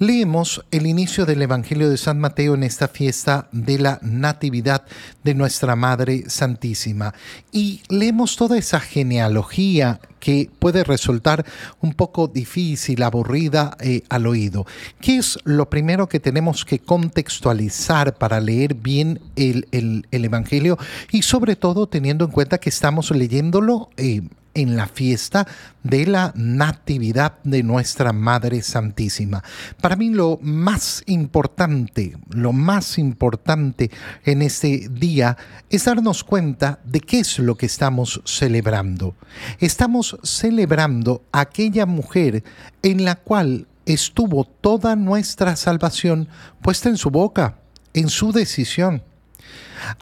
Leemos 0.00 0.64
el 0.70 0.86
inicio 0.86 1.26
del 1.26 1.42
Evangelio 1.42 1.90
de 1.90 1.96
San 1.96 2.20
Mateo 2.20 2.54
en 2.54 2.62
esta 2.62 2.86
fiesta 2.86 3.48
de 3.50 3.80
la 3.80 3.98
Natividad 4.00 4.84
de 5.24 5.34
nuestra 5.34 5.74
Madre 5.74 6.22
Santísima 6.28 7.14
y 7.50 7.82
leemos 7.88 8.36
toda 8.36 8.56
esa 8.56 8.78
genealogía 8.78 10.00
que 10.20 10.50
puede 10.60 10.84
resultar 10.84 11.44
un 11.80 11.94
poco 11.94 12.28
difícil, 12.28 13.02
aburrida 13.02 13.76
eh, 13.80 14.04
al 14.08 14.28
oído. 14.28 14.66
¿Qué 15.00 15.16
es 15.16 15.36
lo 15.42 15.68
primero 15.68 16.08
que 16.08 16.20
tenemos 16.20 16.64
que 16.64 16.78
contextualizar 16.78 18.14
para 18.18 18.38
leer 18.38 18.74
bien 18.74 19.20
el, 19.34 19.66
Evangelio 20.12 20.78
y 21.10 21.22
sobre 21.22 21.56
todo 21.56 21.88
teniendo 21.88 22.24
en 22.24 22.30
cuenta 22.30 22.58
que 22.58 22.68
estamos 22.68 23.10
leyéndolo 23.10 23.90
eh, 23.96 24.22
en 24.58 24.76
la 24.76 24.88
fiesta 24.88 25.46
de 25.84 26.04
la 26.06 26.32
Natividad 26.34 27.38
de 27.44 27.62
nuestra 27.62 28.12
Madre 28.12 28.60
Santísima. 28.62 29.42
Para 29.80 29.94
mí 29.94 30.10
lo 30.10 30.38
más 30.42 31.02
importante, 31.06 32.16
lo 32.30 32.52
más 32.52 32.98
importante 32.98 33.90
en 34.24 34.42
este 34.42 34.88
día 34.90 35.36
es 35.70 35.84
darnos 35.84 36.24
cuenta 36.24 36.80
de 36.84 37.00
qué 37.00 37.20
es 37.20 37.38
lo 37.38 37.56
que 37.56 37.66
estamos 37.66 38.20
celebrando. 38.24 39.14
Estamos 39.60 40.18
celebrando 40.24 41.24
aquella 41.30 41.86
mujer 41.86 42.42
en 42.82 43.04
la 43.04 43.14
cual 43.14 43.68
estuvo 43.86 44.44
toda 44.44 44.96
nuestra 44.96 45.54
salvación 45.54 46.28
puesta 46.60 46.88
en 46.88 46.96
su 46.96 47.10
boca, 47.10 47.58
en 47.94 48.08
su 48.08 48.32
decisión. 48.32 49.02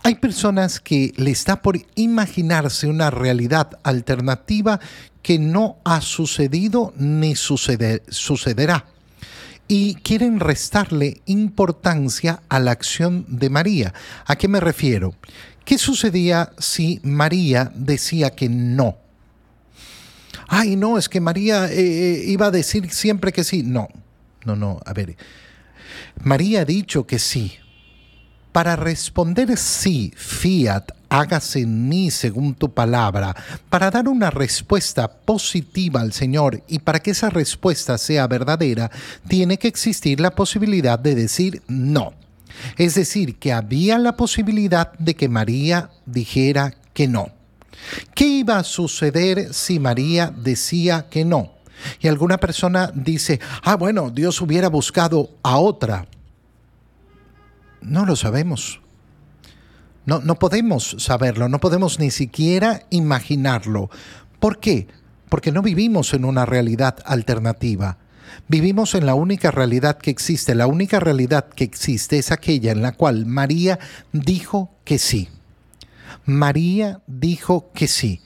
Hay 0.02 0.16
personas 0.16 0.80
que 0.80 1.12
le 1.16 1.30
está 1.30 1.62
por 1.62 1.78
imaginarse 1.94 2.86
una 2.86 3.10
realidad 3.10 3.78
alternativa 3.82 4.80
que 5.22 5.38
no 5.38 5.78
ha 5.84 6.00
sucedido 6.00 6.92
ni 6.96 7.34
sucederá 7.36 8.86
y 9.68 9.96
quieren 9.96 10.40
restarle 10.40 11.20
importancia 11.26 12.42
a 12.48 12.60
la 12.60 12.70
acción 12.70 13.26
de 13.28 13.50
María. 13.50 13.92
¿A 14.24 14.36
qué 14.36 14.48
me 14.48 14.60
refiero? 14.60 15.14
¿Qué 15.64 15.78
sucedía 15.78 16.52
si 16.58 17.00
María 17.02 17.72
decía 17.74 18.30
que 18.30 18.48
no? 18.48 18.98
Ay, 20.48 20.76
no, 20.76 20.96
es 20.96 21.08
que 21.08 21.20
María 21.20 21.66
eh, 21.66 21.74
eh, 21.74 22.24
iba 22.26 22.46
a 22.46 22.50
decir 22.52 22.90
siempre 22.90 23.32
que 23.32 23.42
sí. 23.42 23.64
No, 23.64 23.88
no, 24.44 24.54
no, 24.54 24.80
a 24.86 24.92
ver. 24.92 25.16
María 26.22 26.60
ha 26.60 26.64
dicho 26.64 27.06
que 27.06 27.18
sí, 27.18 27.58
para 28.56 28.74
responder 28.74 29.54
sí, 29.58 30.14
fiat, 30.16 30.92
hágase 31.10 31.60
en 31.60 31.90
mí 31.90 32.10
según 32.10 32.54
tu 32.54 32.72
palabra, 32.72 33.36
para 33.68 33.90
dar 33.90 34.08
una 34.08 34.30
respuesta 34.30 35.08
positiva 35.08 36.00
al 36.00 36.14
Señor 36.14 36.62
y 36.66 36.78
para 36.78 37.00
que 37.00 37.10
esa 37.10 37.28
respuesta 37.28 37.98
sea 37.98 38.26
verdadera, 38.26 38.90
tiene 39.28 39.58
que 39.58 39.68
existir 39.68 40.20
la 40.20 40.30
posibilidad 40.30 40.98
de 40.98 41.14
decir 41.14 41.62
no. 41.68 42.14
Es 42.78 42.94
decir, 42.94 43.38
que 43.38 43.52
había 43.52 43.98
la 43.98 44.16
posibilidad 44.16 44.90
de 44.94 45.14
que 45.14 45.28
María 45.28 45.90
dijera 46.06 46.72
que 46.94 47.08
no. 47.08 47.28
¿Qué 48.14 48.26
iba 48.26 48.56
a 48.56 48.64
suceder 48.64 49.52
si 49.52 49.78
María 49.78 50.32
decía 50.34 51.08
que 51.10 51.26
no? 51.26 51.52
Y 52.00 52.08
alguna 52.08 52.38
persona 52.38 52.90
dice, 52.94 53.38
ah, 53.62 53.76
bueno, 53.76 54.08
Dios 54.08 54.40
hubiera 54.40 54.70
buscado 54.70 55.28
a 55.42 55.58
otra. 55.58 56.06
No 57.86 58.04
lo 58.04 58.16
sabemos. 58.16 58.80
No, 60.06 60.18
no 60.20 60.36
podemos 60.36 60.96
saberlo, 60.98 61.48
no 61.48 61.60
podemos 61.60 61.98
ni 61.98 62.10
siquiera 62.10 62.82
imaginarlo. 62.90 63.90
¿Por 64.40 64.58
qué? 64.58 64.88
Porque 65.28 65.52
no 65.52 65.62
vivimos 65.62 66.12
en 66.12 66.24
una 66.24 66.46
realidad 66.46 66.96
alternativa. 67.04 67.98
Vivimos 68.48 68.94
en 68.94 69.06
la 69.06 69.14
única 69.14 69.50
realidad 69.50 69.98
que 69.98 70.10
existe. 70.10 70.54
La 70.54 70.66
única 70.66 71.00
realidad 71.00 71.48
que 71.48 71.64
existe 71.64 72.18
es 72.18 72.32
aquella 72.32 72.72
en 72.72 72.82
la 72.82 72.92
cual 72.92 73.24
María 73.24 73.78
dijo 74.12 74.70
que 74.84 74.98
sí. 74.98 75.28
María 76.24 77.02
dijo 77.06 77.70
que 77.72 77.86
sí. 77.86 78.20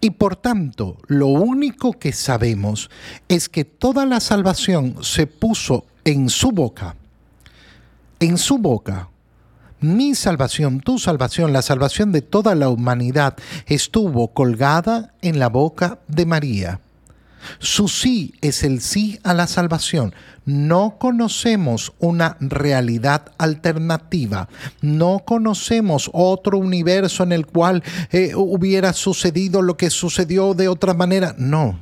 Y 0.00 0.10
por 0.10 0.36
tanto, 0.36 0.98
lo 1.08 1.28
único 1.28 1.92
que 1.92 2.12
sabemos 2.12 2.90
es 3.28 3.48
que 3.48 3.64
toda 3.64 4.06
la 4.06 4.20
salvación 4.20 4.96
se 5.02 5.26
puso 5.26 5.86
en 6.04 6.28
su 6.30 6.52
boca. 6.52 6.96
En 8.20 8.38
su 8.38 8.58
boca. 8.58 9.08
Mi 9.80 10.14
salvación, 10.14 10.80
tu 10.80 10.98
salvación, 10.98 11.52
la 11.52 11.60
salvación 11.60 12.10
de 12.10 12.22
toda 12.22 12.54
la 12.54 12.70
humanidad 12.70 13.36
estuvo 13.66 14.32
colgada 14.32 15.12
en 15.20 15.38
la 15.38 15.48
boca 15.48 15.98
de 16.08 16.24
María. 16.24 16.80
Su 17.58 17.88
sí 17.88 18.34
es 18.40 18.62
el 18.62 18.80
sí 18.80 19.18
a 19.22 19.34
la 19.34 19.46
salvación. 19.46 20.14
No 20.46 20.96
conocemos 20.98 21.92
una 21.98 22.36
realidad 22.40 23.32
alternativa. 23.38 24.48
No 24.80 25.22
conocemos 25.26 26.10
otro 26.12 26.58
universo 26.58 27.22
en 27.22 27.32
el 27.32 27.46
cual 27.46 27.82
eh, 28.10 28.32
hubiera 28.34 28.92
sucedido 28.92 29.60
lo 29.60 29.76
que 29.76 29.90
sucedió 29.90 30.54
de 30.54 30.68
otra 30.68 30.94
manera. 30.94 31.34
No. 31.36 31.78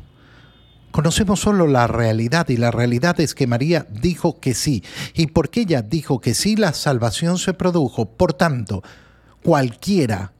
Conocemos 0.92 1.40
solo 1.40 1.66
la 1.66 1.86
realidad 1.86 2.50
y 2.50 2.58
la 2.58 2.70
realidad 2.70 3.18
es 3.18 3.34
que 3.34 3.46
María 3.46 3.86
dijo 3.90 4.38
que 4.40 4.52
sí. 4.52 4.84
Y 5.14 5.28
porque 5.28 5.62
ella 5.62 5.80
dijo 5.80 6.20
que 6.20 6.34
sí, 6.34 6.54
la 6.54 6.74
salvación 6.74 7.38
se 7.38 7.54
produjo. 7.54 8.04
Por 8.04 8.34
tanto, 8.34 8.82
cualquiera, 9.42 10.32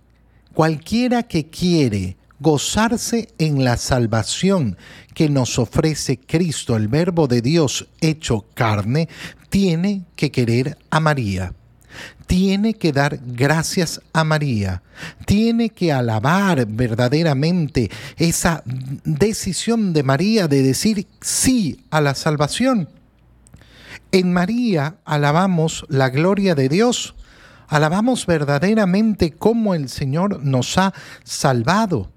cualquiera 0.53 1.23
que 1.23 1.49
quiere 1.49 2.19
gozarse 2.39 3.29
en 3.39 3.65
la 3.65 3.79
salvación 3.79 4.77
que 5.15 5.31
nos 5.31 5.59
ofrece 5.59 6.19
Cristo, 6.19 6.77
el 6.77 6.89
Verbo 6.89 7.29
de 7.29 7.41
Dios 7.41 7.89
hecho 8.03 8.45
carne, 8.53 9.09
tiene 9.49 10.05
que 10.17 10.31
querer 10.31 10.77
a 10.91 11.01
María. 11.01 11.55
Tiene 12.27 12.75
que 12.75 12.93
dar 12.93 13.19
gracias 13.25 14.01
a 14.13 14.25
María. 14.25 14.83
Tiene 15.27 15.71
que 15.71 15.93
alabar 15.93 16.67
verdaderamente 16.67 17.91
esa 18.17 18.63
decisión 19.05 19.93
de 19.93 20.03
María 20.03 20.49
de 20.49 20.63
decir 20.63 21.07
sí 21.21 21.85
a 21.91 22.01
la 22.01 22.15
salvación. 22.15 22.89
En 24.13 24.33
María 24.33 24.97
alabamos 25.05 25.87
la 25.89 26.11
gloria 26.11 26.55
de 26.55 26.69
Dios. 26.69 27.15
Alabamos 27.69 28.27
verdaderamente 28.27 29.33
cómo 29.33 29.75
el 29.75 29.89
Señor 29.89 30.45
nos 30.45 30.77
ha 30.77 30.93
salvado. 31.25 32.11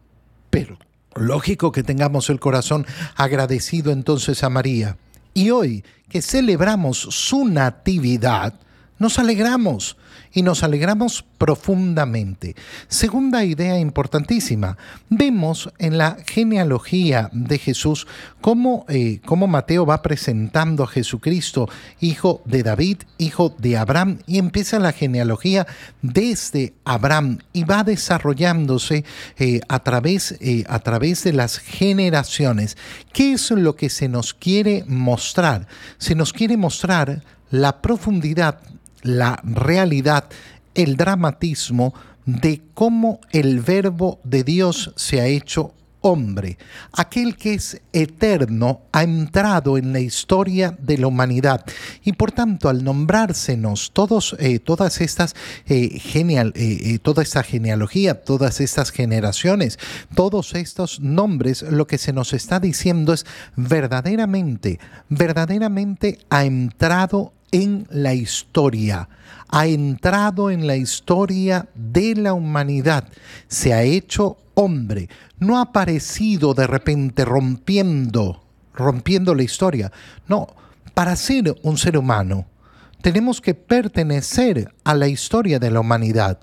Pero 0.50 0.78
lógico 1.16 1.72
que 1.72 1.84
tengamos 1.84 2.30
el 2.30 2.40
corazón 2.40 2.86
agradecido 3.16 3.92
entonces 3.92 4.44
a 4.44 4.50
María. 4.50 4.98
Y 5.34 5.52
hoy 5.52 5.84
que 6.10 6.22
celebramos 6.22 6.98
su 6.98 7.46
natividad, 7.46 8.54
nos 8.98 9.20
alegramos 9.20 9.98
y 10.36 10.42
nos 10.42 10.64
alegramos 10.64 11.24
profundamente. 11.38 12.56
Segunda 12.88 13.46
idea 13.46 13.80
importantísima, 13.80 14.78
vemos 15.10 15.70
en 15.80 15.98
la 15.98 16.18
genealogía 16.28 17.30
de 17.32 17.58
Jesús 17.58 18.06
cómo, 18.42 18.86
eh, 18.90 19.22
cómo, 19.26 19.48
Mateo 19.48 19.86
va 19.86 20.02
presentando 20.02 20.84
a 20.84 20.88
Jesucristo, 20.88 21.70
hijo 22.02 22.42
de 22.46 22.64
David, 22.64 22.98
hijo 23.18 23.56
de 23.58 23.78
Abraham, 23.78 24.20
y 24.28 24.38
empieza 24.38 24.80
la 24.80 24.92
genealogía 24.92 25.68
desde 26.02 26.74
Abraham 26.84 27.40
y 27.54 27.64
va 27.64 27.84
desarrollándose 27.84 29.06
eh, 29.38 29.62
a, 29.70 29.80
través, 29.80 30.36
eh, 30.42 30.66
a 30.68 30.80
través 30.80 31.24
de 31.24 31.34
las 31.34 31.60
generaciones. 31.60 32.78
¿Qué 33.14 33.34
es 33.34 33.52
lo 33.52 33.76
que 33.76 33.90
se 33.90 34.10
nos 34.10 34.34
quiere 34.34 34.84
mostrar? 34.88 35.68
Se 35.98 36.16
nos 36.16 36.34
quiere 36.34 36.58
mostrar 36.58 37.24
la 37.52 37.82
profundidad 37.82 38.60
la 39.06 39.40
realidad, 39.44 40.26
el 40.74 40.98
dramatismo 40.98 41.94
de 42.26 42.62
cómo 42.74 43.22
el 43.32 43.60
verbo 43.62 44.20
de 44.24 44.44
Dios 44.44 44.92
se 44.96 45.22
ha 45.22 45.28
hecho 45.28 45.74
hombre. 46.06 46.60
Aquel 46.94 47.36
que 47.36 47.56
es 47.56 47.82
eterno 47.92 48.82
ha 48.92 49.02
entrado 49.04 49.76
en 49.78 49.92
la 49.92 50.00
historia 50.00 50.76
de 50.80 51.00
la 51.00 51.08
humanidad 51.08 51.66
y 52.04 52.14
por 52.14 52.32
tanto 52.32 52.70
al 52.70 52.84
nombrársenos 52.84 53.92
todos, 53.92 54.36
eh, 54.40 54.60
todas 54.60 55.02
estas 55.02 55.36
eh, 55.66 56.00
genial, 56.00 56.54
eh, 56.56 57.00
toda 57.02 57.24
esta 57.24 57.42
genealogía, 57.42 58.22
todas 58.22 58.62
estas 58.62 58.92
generaciones, 58.92 59.80
todos 60.14 60.54
estos 60.54 61.00
nombres, 61.00 61.64
lo 61.64 61.88
que 61.88 61.98
se 61.98 62.14
nos 62.14 62.34
está 62.34 62.60
diciendo 62.60 63.12
es 63.12 63.26
verdaderamente, 63.56 64.80
verdaderamente 65.10 66.20
ha 66.30 66.46
entrado 66.46 67.34
en 67.56 67.88
la 67.90 68.14
historia, 68.14 69.08
ha 69.48 69.66
entrado 69.66 70.52
en 70.52 70.68
la 70.68 70.76
historia 70.76 71.70
de 71.74 72.14
la 72.16 72.34
humanidad, 72.34 73.08
se 73.48 73.74
ha 73.74 73.84
hecho 73.84 74.36
hombre, 74.56 75.08
no 75.40 75.58
ha 75.58 75.62
aparecido 75.62 76.54
de 76.54 76.68
repente 76.68 77.24
rompiendo, 77.24 78.44
rompiendo 78.74 79.34
la 79.34 79.44
historia. 79.44 79.90
No, 80.28 80.48
para 80.94 81.16
ser 81.16 81.56
un 81.64 81.78
ser 81.78 81.98
humano 81.98 82.46
tenemos 83.02 83.40
que 83.40 83.54
pertenecer 83.54 84.74
a 84.84 84.94
la 84.94 85.08
historia 85.08 85.58
de 85.58 85.72
la 85.72 85.80
humanidad. 85.80 86.40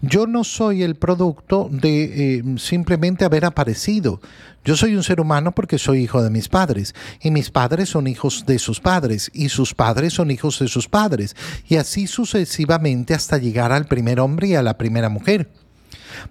Yo 0.00 0.26
no 0.26 0.44
soy 0.44 0.82
el 0.82 0.96
producto 0.96 1.68
de 1.70 2.38
eh, 2.38 2.42
simplemente 2.58 3.24
haber 3.24 3.44
aparecido. 3.44 4.20
Yo 4.64 4.76
soy 4.76 4.94
un 4.94 5.02
ser 5.02 5.20
humano 5.20 5.52
porque 5.52 5.78
soy 5.78 6.02
hijo 6.02 6.22
de 6.22 6.30
mis 6.30 6.48
padres, 6.48 6.94
y 7.20 7.30
mis 7.30 7.50
padres 7.50 7.88
son 7.88 8.06
hijos 8.06 8.44
de 8.46 8.58
sus 8.58 8.80
padres, 8.80 9.30
y 9.34 9.48
sus 9.48 9.74
padres 9.74 10.12
son 10.12 10.30
hijos 10.30 10.58
de 10.60 10.68
sus 10.68 10.88
padres, 10.88 11.34
y 11.68 11.76
así 11.76 12.06
sucesivamente 12.06 13.14
hasta 13.14 13.38
llegar 13.38 13.72
al 13.72 13.86
primer 13.86 14.20
hombre 14.20 14.48
y 14.48 14.54
a 14.54 14.62
la 14.62 14.78
primera 14.78 15.08
mujer. 15.08 15.48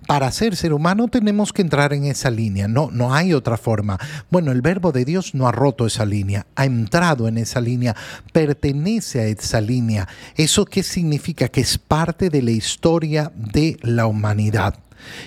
Para 0.08 0.32
ser 0.32 0.56
ser 0.56 0.74
humano 0.74 1.08
tenemos 1.08 1.54
que 1.54 1.62
entrar 1.62 1.94
en 1.94 2.06
esa 2.06 2.30
línea, 2.30 2.67
no, 2.67 2.89
no 2.91 3.13
hay 3.13 3.34
otra 3.34 3.58
forma. 3.58 4.00
Bueno, 4.30 4.52
el 4.52 4.62
verbo 4.62 4.91
de 4.91 5.06
Dios 5.06 5.34
no 5.36 5.48
ha 5.48 5.52
roto 5.52 5.86
esa 5.86 6.06
línea, 6.06 6.46
ha 6.56 6.65
entrado 6.65 7.28
en 7.28 7.38
esa 7.38 7.62
línea, 7.62 7.96
pertenece 8.34 9.20
a 9.20 9.26
esa 9.26 9.62
línea. 9.62 10.08
¿Eso 10.36 10.65
qué 10.65 10.84
significa? 10.84 11.48
Que 11.48 11.62
es 11.62 11.78
parte 11.78 12.30
de 12.30 12.41
la 12.41 12.52
historia 12.52 13.32
de 13.36 13.78
la 13.82 14.06
humanidad. 14.06 14.76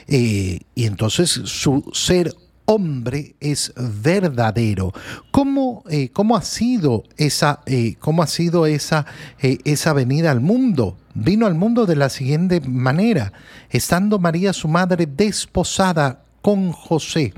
Eh, 0.07 0.61
y 0.75 0.85
entonces 0.85 1.31
su 1.31 1.91
ser 1.93 2.35
hombre 2.67 3.35
es 3.41 3.73
verdadero. 3.77 4.93
¿Cómo, 5.31 5.85
eh, 5.91 6.11
cómo 6.11 6.37
ha 6.37 6.43
sido 6.43 7.05
esa, 7.17 7.61
eh, 7.67 7.97
cómo 7.99 8.23
ha 8.23 8.27
sido 8.27 8.67
esa, 8.67 9.07
esa 9.39 9.93
venida 9.93 10.31
al 10.31 10.41
mundo? 10.41 10.97
Vino 11.15 11.47
al 11.47 11.55
mundo 11.55 11.87
de 11.87 11.97
la 11.97 12.09
siguiente 12.09 12.61
manera, 12.61 13.33
estando 13.71 14.19
María 14.19 14.53
su 14.53 14.69
madre 14.69 15.07
desposada 15.07 16.25
con 16.43 16.73
José. 16.73 17.33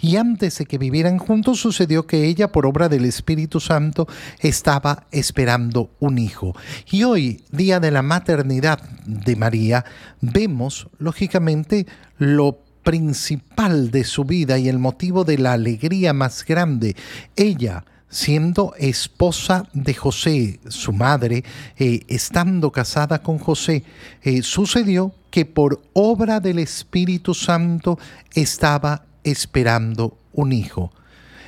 Y 0.00 0.16
antes 0.16 0.58
de 0.58 0.66
que 0.66 0.78
vivieran 0.78 1.18
juntos 1.18 1.60
sucedió 1.60 2.06
que 2.06 2.24
ella, 2.24 2.52
por 2.52 2.66
obra 2.66 2.88
del 2.88 3.04
Espíritu 3.04 3.60
Santo, 3.60 4.08
estaba 4.40 5.06
esperando 5.10 5.90
un 6.00 6.18
hijo. 6.18 6.54
Y 6.90 7.04
hoy, 7.04 7.42
día 7.50 7.80
de 7.80 7.90
la 7.90 8.02
maternidad 8.02 8.80
de 9.06 9.36
María, 9.36 9.84
vemos, 10.20 10.88
lógicamente, 10.98 11.86
lo 12.18 12.60
principal 12.82 13.90
de 13.90 14.04
su 14.04 14.24
vida 14.24 14.58
y 14.58 14.68
el 14.68 14.78
motivo 14.78 15.24
de 15.24 15.38
la 15.38 15.52
alegría 15.52 16.12
más 16.12 16.44
grande. 16.44 16.96
Ella, 17.36 17.84
siendo 18.12 18.74
esposa 18.78 19.66
de 19.72 19.94
José, 19.94 20.60
su 20.68 20.92
madre, 20.92 21.44
eh, 21.78 22.02
estando 22.08 22.70
casada 22.70 23.22
con 23.22 23.38
José, 23.38 23.84
eh, 24.22 24.42
sucedió 24.42 25.14
que 25.30 25.46
por 25.46 25.82
obra 25.94 26.38
del 26.38 26.58
Espíritu 26.58 27.32
Santo 27.32 27.98
estaba 28.34 29.06
esperando 29.24 30.18
un 30.34 30.52
hijo. 30.52 30.92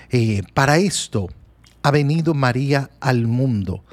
Eh, 0.08 0.42
para 0.54 0.78
esto 0.78 1.28
ha 1.82 1.90
venido 1.90 2.32
María 2.32 2.90
al 2.98 3.26
mundo 3.26 3.84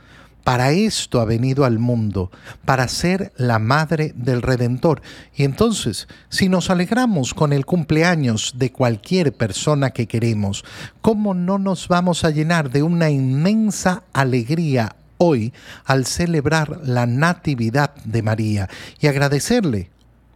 Para 0.44 0.72
esto 0.72 1.22
ha 1.22 1.26
venido 1.26 1.66
al 1.66 1.78
mundo, 1.78 2.32
para 2.66 2.88
ser 2.88 3.32
la 3.38 3.60
madre 3.60 4.14
del 4.16 4.42
Redentor. 4.42 5.02
Y 5.36 5.44
entonces, 5.44 6.08
si 6.30 6.50
nos 6.50 6.70
alegramos 6.70 7.34
con 7.34 7.54
el 7.54 7.66
cumpleaños 7.66 8.54
de 8.56 8.72
cualquier 8.72 9.34
persona 9.34 9.92
que 9.92 10.08
queremos, 10.08 10.66
¿cómo 11.02 11.34
no 11.34 11.60
nos 11.60 11.88
vamos 11.88 12.24
a 12.24 12.32
llenar 12.32 12.72
de 12.72 12.82
una 12.84 13.10
inmensa 13.12 14.04
alegría 14.14 14.96
hoy 15.18 15.54
al 15.86 16.08
celebrar 16.08 16.80
la 16.84 17.06
Natividad 17.06 17.94
de 18.04 18.24
María 18.24 18.70
y 19.00 19.08
agradecerle 19.08 19.92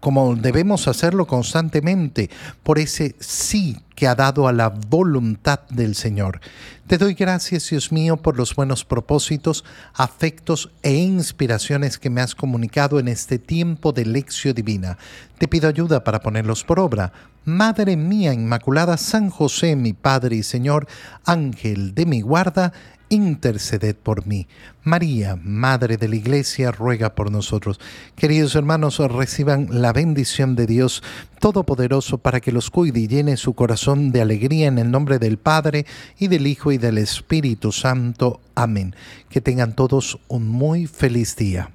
como 0.05 0.35
debemos 0.35 0.87
hacerlo 0.87 1.25
constantemente, 1.25 2.29
por 2.61 2.77
ese 2.77 3.15
sí 3.19 3.79
que 3.95 4.05
ha 4.05 4.13
dado 4.13 4.47
a 4.47 4.53
la 4.53 4.69
voluntad 4.69 5.61
del 5.71 5.95
Señor. 5.95 6.41
Te 6.85 6.99
doy 6.99 7.15
gracias, 7.15 7.71
Dios 7.71 7.91
mío, 7.91 8.15
por 8.15 8.37
los 8.37 8.53
buenos 8.53 8.85
propósitos, 8.85 9.65
afectos 9.95 10.69
e 10.83 10.93
inspiraciones 10.93 11.97
que 11.97 12.11
me 12.11 12.21
has 12.21 12.35
comunicado 12.35 12.99
en 12.99 13.07
este 13.07 13.39
tiempo 13.39 13.93
de 13.93 14.05
lección 14.05 14.53
divina. 14.53 14.99
Te 15.39 15.47
pido 15.47 15.67
ayuda 15.67 16.03
para 16.03 16.21
ponerlos 16.21 16.63
por 16.63 16.79
obra. 16.79 17.11
Madre 17.43 17.97
mía 17.97 18.31
Inmaculada, 18.31 18.97
San 18.97 19.31
José, 19.31 19.75
mi 19.75 19.93
Padre 19.93 20.35
y 20.35 20.43
Señor, 20.43 20.87
Ángel 21.25 21.95
de 21.95 22.05
mi 22.05 22.21
guarda, 22.21 22.73
interceded 23.09 23.95
por 23.95 24.25
mí. 24.25 24.47
María, 24.83 25.35
Madre 25.41 25.97
de 25.97 26.07
la 26.07 26.15
Iglesia, 26.15 26.71
ruega 26.71 27.15
por 27.15 27.31
nosotros. 27.31 27.79
Queridos 28.15 28.55
hermanos, 28.55 28.99
reciban 28.99 29.67
la 29.69 29.93
bendición 29.93 30.55
de 30.55 30.67
Dios 30.67 31.03
Todopoderoso 31.39 32.17
para 32.17 32.39
que 32.39 32.51
los 32.51 32.71
cuide 32.71 33.01
y 33.01 33.07
llene 33.07 33.37
su 33.37 33.53
corazón 33.53 34.11
de 34.11 34.21
alegría 34.21 34.67
en 34.67 34.79
el 34.79 34.89
nombre 34.89 35.19
del 35.19 35.37
Padre 35.37 35.85
y 36.17 36.27
del 36.27 36.47
Hijo 36.47 36.71
y 36.71 36.77
del 36.77 36.97
Espíritu 36.97 37.71
Santo. 37.71 38.41
Amén. 38.55 38.95
Que 39.29 39.41
tengan 39.41 39.75
todos 39.75 40.19
un 40.27 40.47
muy 40.47 40.87
feliz 40.87 41.35
día. 41.35 41.74